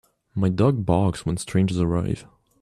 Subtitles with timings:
[0.33, 2.25] My dog barks when strangers arrive.